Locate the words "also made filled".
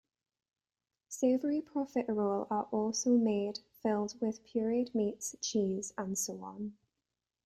2.71-4.19